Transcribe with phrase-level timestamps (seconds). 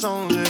[0.00, 0.42] changé.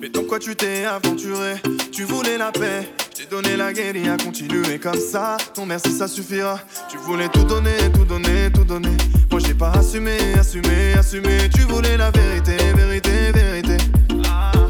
[0.00, 1.54] Mais dans quoi tu t'es aventuré?
[1.90, 5.36] Tu voulais la paix, j'ai donné la guerre et a continué comme ça.
[5.54, 6.60] Ton merci, ça suffira.
[6.88, 8.96] Tu voulais tout donner, tout donner, tout donner.
[9.30, 11.48] Moi j'ai pas assumé, assumé, assumé.
[11.52, 13.76] Tu voulais la vérité, vérité, vérité.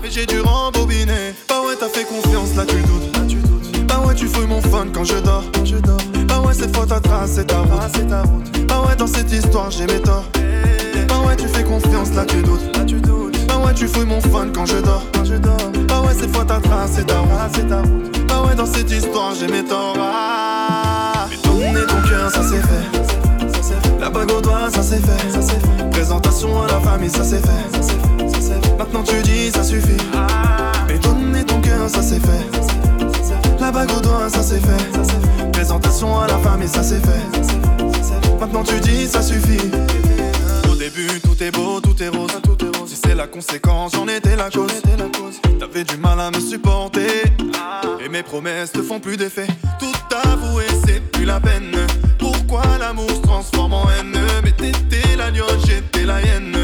[0.02, 1.34] Mais j'ai dû rembobiner.
[1.48, 3.87] Bah ouais, t'as fait confiance, là tu doutes.
[3.87, 5.45] Bah ouais, tu fouilles mon fun quand je dors.
[5.65, 6.01] Je dors.
[6.29, 7.91] Bah ouais, cette fois ta trace, c'est ta route.
[7.95, 8.66] C'est ta route.
[8.66, 10.24] Bah ouais, dans cette histoire, j'ai mes torts.
[11.09, 12.77] Bah ouais, tu fais confiance, là tu doutes.
[12.77, 13.13] Là tu doutes.
[13.64, 15.02] Bah ouais, tu fouilles mon fun quand je dors.
[15.14, 15.56] Quand je dors.
[15.88, 17.30] Bah ouais, cette fois ta trace, c'est ta route.
[17.54, 18.27] C'est.
[18.27, 19.96] Bah ouais, dans cette histoire, j'ai mes torts.
[19.98, 21.27] Ah.
[21.30, 23.98] Mais donner ton cœur, ça c'est fait.
[23.98, 25.30] La bague au doigt, ça c'est fait.
[25.32, 25.90] Ça c'est fait.
[25.90, 27.46] Présentation à la famille, ça c'est fait.
[27.73, 28.29] Ça c'est fait.
[28.29, 28.76] Ça c'est fait.
[28.76, 29.96] Maintenant tu dis, ça suffit.
[30.87, 32.45] Mais donner ton cœur, ça c'est fait.
[33.60, 35.51] La bague au doigt, ça c'est fait.
[35.52, 38.38] Présentation à la famille, ça c'est fait.
[38.38, 39.71] Maintenant tu dis, ça suffit.
[40.71, 42.24] Au début, tout est beau, tout est rose.
[43.25, 44.71] La conséquence, j'en étais la cause.
[45.59, 47.23] T'avais du mal à me supporter.
[48.05, 49.47] Et mes promesses te font plus d'effet.
[49.79, 49.95] Tout
[50.29, 51.75] avouer, c'est plus la peine.
[52.19, 54.15] Pourquoi l'amour se transforme en haine?
[54.45, 56.55] Mais t'étais la lionne, j'étais la hyène.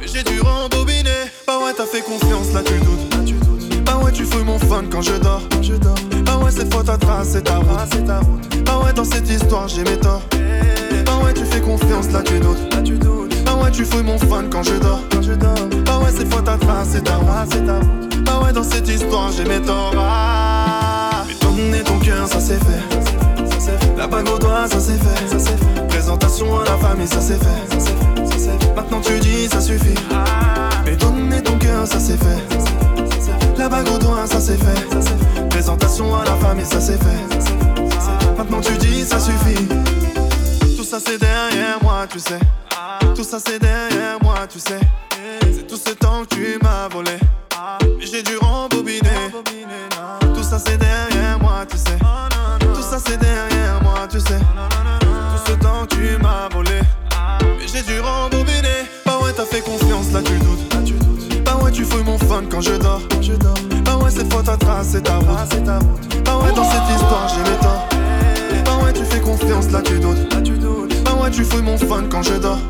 [0.00, 1.30] Mais j'ai dû rembobiner.
[1.46, 3.84] Bah ouais, t'as fait confiance, là tu doutes.
[3.84, 5.42] Bah ouais, tu fouilles mon fun quand je dors.
[5.62, 5.94] Je dors.
[6.24, 8.64] Bah ouais, cette fois ta trace, c'est ta route.
[8.64, 10.22] Bah ouais, dans cette histoire, j'ai mes torts.
[11.06, 13.21] Bah ouais, tu fais confiance, là tu doutes.
[13.62, 14.98] Bah ouais, tu fouilles mon fun quand je dors.
[15.08, 15.54] Quand je dors.
[15.86, 17.48] Bah ouais, cette fois ta trace, c'est ta route.
[17.48, 17.78] C'est ta.
[18.24, 19.94] Bah ouais, dans cette histoire, j'ai mes torts.
[19.96, 21.22] Ah.
[21.70, 22.82] Mais ton cœur, ça c'est fait.
[23.60, 23.96] C'est.
[23.96, 25.28] La bague au doigt, ça c'est fait.
[25.28, 25.86] Ça c'est fait.
[25.86, 27.44] Présentation à la famille, ça c'est fait.
[27.70, 28.26] Ça c'est fait.
[28.26, 28.74] Ça c'est fait.
[28.74, 29.94] Maintenant tu dis, ça suffit.
[30.84, 32.58] Mais donner ton cœur, ça c'est fait.
[33.56, 35.48] La bague au doigt, ça c'est fait.
[35.50, 37.46] Présentation à la famille, ça c'est fait.
[38.36, 39.68] Maintenant tu dis, ça suffit.
[40.76, 42.40] Tout ça c'est derrière moi, tu sais.
[43.14, 44.80] Tout ça c'est derrière moi, tu sais.
[45.42, 47.18] C'est tout ce temps que tu m'as volé.
[47.98, 49.30] Mais j'ai dû rembobiner.
[50.34, 51.98] Tout ça c'est derrière moi, tu sais.
[52.60, 54.38] Tout ça c'est derrière moi, tu sais.
[55.00, 56.80] Tout ce temps que tu m'as volé.
[57.42, 58.88] Mais j'ai dû rembobiner.
[59.04, 61.44] Bah ouais, t'as fait confiance, là tu doutes.
[61.44, 63.02] Bah ouais, tu fouilles mon fun quand je dors.
[63.84, 65.26] Bah ouais, cette fois ta trace, c'est ta route.
[66.24, 67.88] Bah ouais, dans cette histoire, j'ai mes torts.
[68.64, 70.31] Bah ouais, tu fais confiance, là tu doutes.
[71.42, 72.60] Tu fouilles mon fun quand je dors.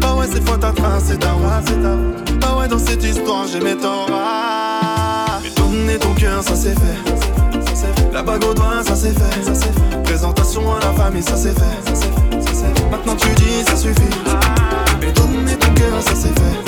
[0.00, 2.40] Bah ouais, cette fois ta trace, c'est ta route.
[2.40, 4.06] Bah ouais, dans cette histoire, j'ai mes torts.
[4.12, 5.40] Ah.
[5.42, 8.12] Mais donner ton cœur, ça c'est fait.
[8.12, 10.02] La bague au doigt, ça c'est fait.
[10.04, 12.88] Présentation à la famille, ça c'est fait.
[12.88, 14.14] Maintenant tu dis, ça suffit.
[15.00, 16.67] Mais donner ton cœur, ça c'est fait.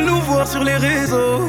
[0.00, 1.48] nous voir sur les réseaux.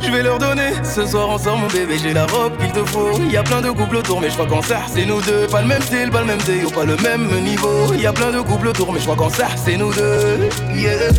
[0.00, 1.96] Je vais leur donner ce soir ensemble, mon bébé.
[2.02, 3.18] J'ai la robe qu'il te faut.
[3.30, 5.46] Y a plein de couples autour, mais je crois qu'en ça, c'est nous deux.
[5.46, 7.92] Pas le même style, pas le même déo, pas le même niveau.
[7.94, 10.48] Y a plein de couples autour, mais je crois qu'en ça, c'est nous deux.
[10.74, 11.10] Yeah.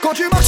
[0.00, 0.46] Quand tu marches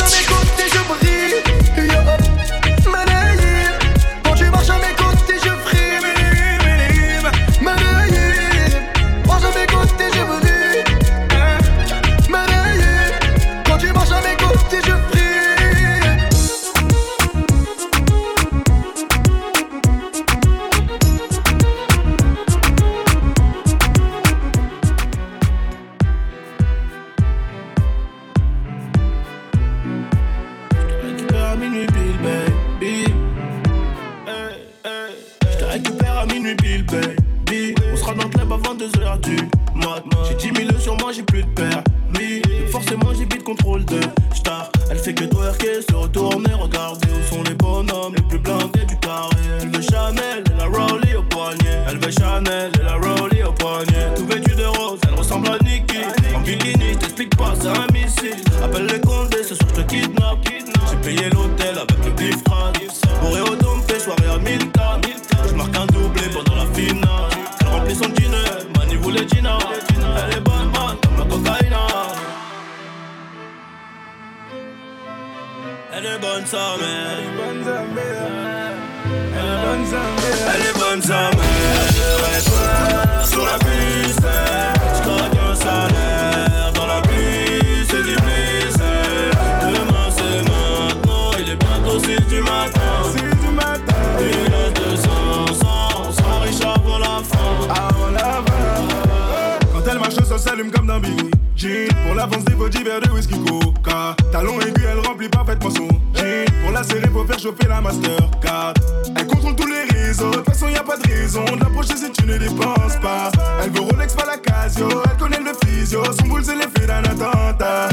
[102.20, 104.14] l'avance des verres de whisky coca.
[104.30, 106.44] Talon aigu, elle remplit parfaitement son jean.
[106.62, 108.74] Pour la serrer, faut faire chauffer la Mastercard.
[109.16, 111.96] Elle contrôle tous les réseaux, de toute façon y a pas de raison De l'approcher
[111.96, 113.32] si tu ne dépenses pas.
[113.62, 117.02] Elle veut Rolex, pas la Casio Elle connaît le physio, son boule c'est l'effet d'un
[117.04, 117.88] attentat.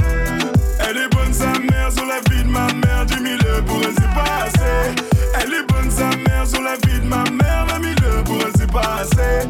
[0.80, 3.96] Elle est bonne sa mère sur la vie de ma mère Du milieu pour elle
[3.96, 4.94] c'est pas assez.
[5.40, 8.54] Elle est bonne sa mère sur la vie de ma mère Du milieu pour elle
[8.58, 9.48] c'est pas assez.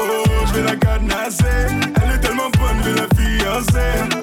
[0.00, 1.68] Oh, je vais la cadenasser.
[2.02, 3.06] Elle est tellement bonne, je vais la
[3.58, 4.15] Oh,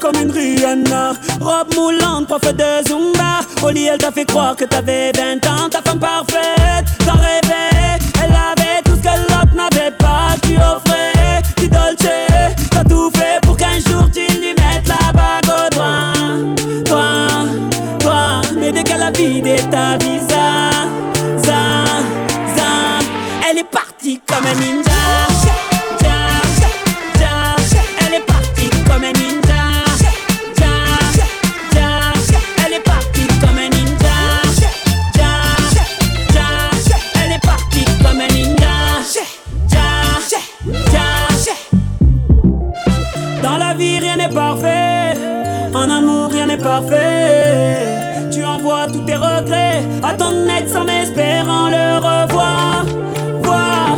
[0.00, 1.12] comme une Rihanna.
[1.40, 3.40] Robe moulante, prof de Zumba.
[3.72, 5.68] Lit, elle t'a fait croire que t'avais 20 ans.
[5.70, 7.98] Ta femme parfaite, t'en rêvais.
[8.22, 10.34] Elle avait tout ce que l'autre n'avait pas.
[10.42, 12.56] Tu offrais du dolce.
[12.70, 16.82] T'as tout fait pour qu'un jour tu lui mettes la bague au doigt.
[16.84, 17.04] Toi,
[18.00, 20.70] toi, mais dès qu'elle a vidé ta visa,
[21.36, 21.84] za,
[22.56, 22.70] za,
[23.50, 25.35] elle est partie comme un ninja.
[48.30, 52.84] Tu envoies tous tes regrets à ton ex en espérant le revoir.
[53.42, 53.96] Voir,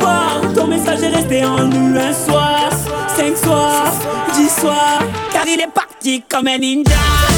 [0.00, 2.70] voir, ton message est resté en nu un soir,
[3.16, 3.92] cinq soirs,
[4.34, 7.37] dix soirs, car il est parti comme un ninja.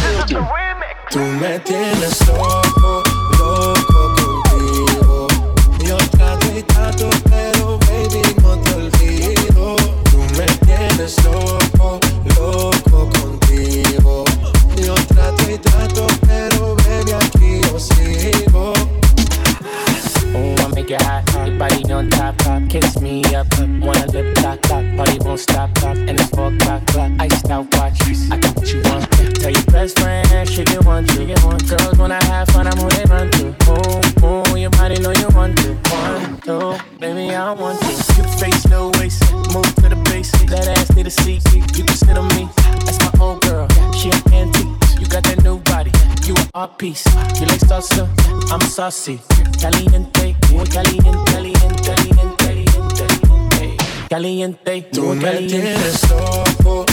[0.27, 3.03] Tú me tienes loco,
[3.39, 4.13] loco
[4.53, 5.27] contigo.
[5.83, 9.75] Yo trato y trato, pero baby, no te olvido.
[10.11, 11.99] Tú me tienes loco,
[12.37, 14.23] loco contigo.
[14.77, 18.73] Yo trato y trato, pero baby, aquí yo sigo.
[20.35, 22.61] Oh, I make it hot, your body on top, top.
[22.69, 23.67] Kiss me up, up.
[23.81, 24.85] wanna lip lock, lock.
[24.95, 25.97] Party won't stop, lock.
[25.97, 27.11] And it's four o'clock, clock.
[27.19, 27.99] Iced out watch,
[28.31, 29.10] I got what you want.
[29.81, 31.57] best friend, she get one she get one.
[31.65, 33.45] Girls, when I have fun, I'm who they run to.
[33.65, 35.73] Move, move, your body know you want to.
[35.89, 37.97] One, two, baby, I want you.
[38.13, 39.23] Cute face, no waste.
[39.53, 40.31] move to the base.
[40.51, 42.47] That ass need a seat, you can sit on me.
[42.85, 44.99] That's my old girl, she an antique.
[44.99, 45.91] You got that new body,
[46.27, 47.05] you a art piece.
[47.39, 48.05] You like salsa,
[48.51, 49.19] I'm saucy.
[49.59, 53.77] Caliente, you caliente, caliente, caliente, caliente.
[54.09, 56.85] Caliente, tú me tienes loco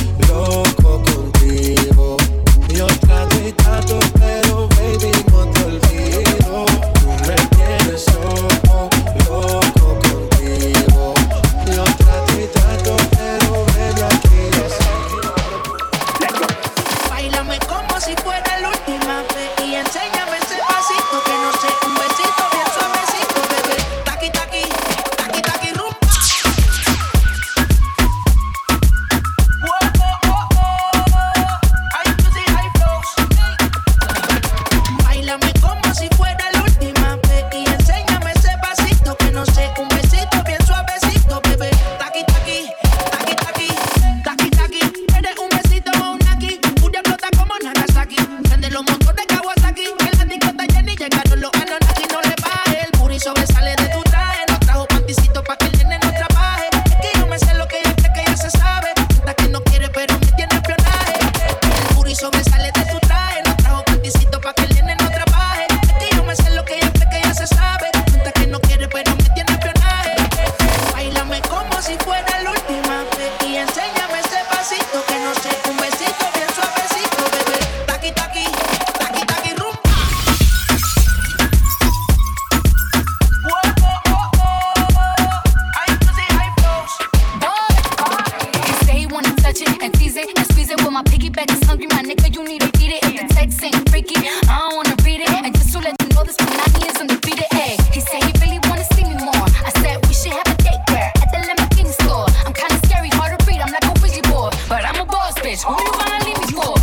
[105.59, 105.65] bitch.
[105.65, 106.78] Who you gonna leave me for?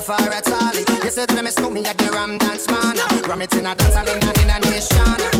[0.00, 0.84] life for a tally.
[1.04, 2.96] You said, let me snow me at the Ram Dance Man.
[3.28, 4.04] Ram it in a dance, I
[4.42, 5.39] in a nation.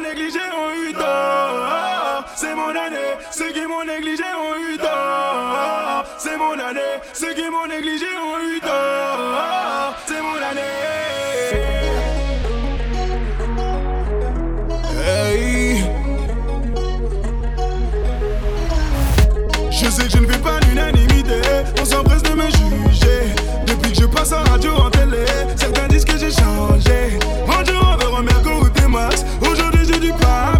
[0.00, 2.24] négligé ont eu tort.
[2.34, 6.04] C'est mon année, ceux qui m'ont négligé ont eu tort.
[6.18, 9.94] C'est mon année, ceux qui m'ont négligé ont eu tort.
[10.06, 10.60] C'est mon année.
[15.06, 15.84] Hey.
[19.70, 21.40] Je sais que je ne fais pas l'unanimité,
[21.80, 23.34] on s'empresse de me juger.
[23.66, 25.24] Depuis que je passe en radio, en télé,
[25.56, 27.18] certains disent que j'ai changé.
[27.48, 28.10] En durant vers.
[30.12, 30.59] people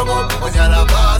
[0.00, 1.19] come up when you're a boss.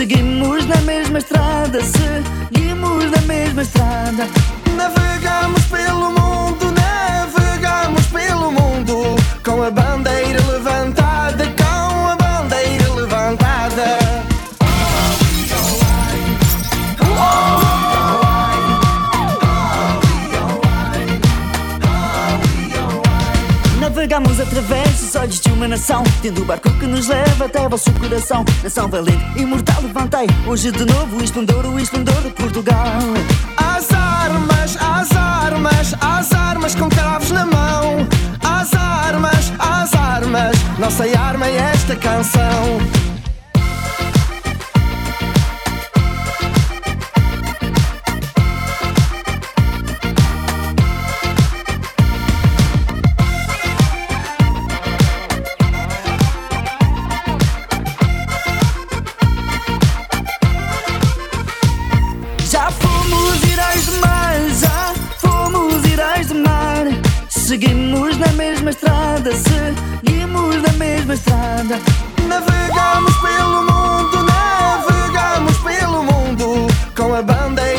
[0.00, 4.26] Seguimos na mesma estrada, seguimos na mesma estrada.
[4.74, 13.98] Navegamos pelo mundo, navegamos pelo mundo, com a bandeira levantada, com a bandeira levantada.
[23.78, 24.89] Navegamos através
[26.22, 28.44] Tendo o barco que nos leva até vosso coração.
[28.62, 33.00] Nação valente, imortal, levantei Hoje de novo o esplendor, o esplendor de Portugal.
[33.56, 38.08] As armas, as armas, as armas com cravos na mão.
[38.42, 43.09] As armas, as armas Nossa arma é esta canção
[67.50, 71.80] Seguimos na mesma estrada, seguimos na mesma estrada.
[72.28, 77.69] Navegamos pelo mundo, navegamos pelo mundo com a banda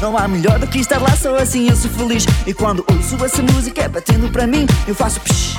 [0.00, 2.26] Não há melhor do que estar lá só assim eu sou feliz.
[2.46, 5.56] E quando ouço essa música batendo para mim Eu faço psh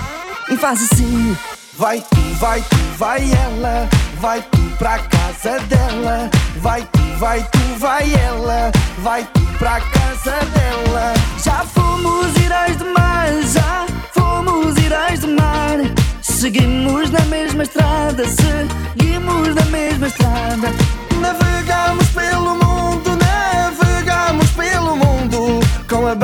[0.51, 1.35] e faz assim.
[1.77, 6.29] Vai tu, vai tu, vai ela Vai tu pra casa dela.
[6.57, 11.13] Vai tu, vai tu, vai ela Vai tu pra casa dela.
[11.43, 15.77] Já fomos heróis de mar Já fomos heróis de mar.
[16.21, 20.67] Seguimos na mesma estrada Seguimos na mesma estrada.
[21.19, 22.55] Navegamos pelo
[24.31, 26.15] Vamos pelo mundo com a